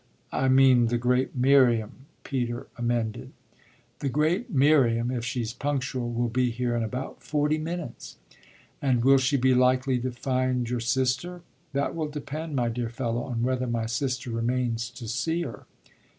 "I 0.31 0.47
mean 0.47 0.87
the 0.87 0.97
great 0.97 1.35
Miriam," 1.35 2.07
Peter 2.23 2.65
amended. 2.75 3.33
"The 3.99 4.09
great 4.09 4.49
Miriam, 4.49 5.11
if 5.11 5.23
she's 5.23 5.53
punctual, 5.53 6.11
will 6.11 6.27
be 6.27 6.49
here 6.49 6.75
in 6.75 6.81
about 6.81 7.21
forty 7.21 7.59
minutes." 7.59 8.17
"And 8.81 9.05
will 9.05 9.19
she 9.19 9.37
be 9.37 9.53
likely 9.53 9.99
to 9.99 10.09
find 10.11 10.67
your 10.67 10.79
sister?" 10.79 11.43
"That 11.73 11.93
will 11.93 12.07
depend, 12.07 12.55
my 12.55 12.69
dear 12.69 12.89
fellow, 12.89 13.21
on 13.25 13.43
whether 13.43 13.67
my 13.67 13.85
sister 13.85 14.31
remains 14.31 14.89
to 14.89 15.07
see 15.07 15.43
her." 15.43 15.67